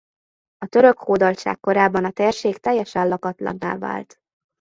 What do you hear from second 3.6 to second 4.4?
vált.